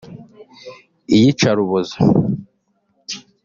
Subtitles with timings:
[1.15, 1.97] iyicarubozo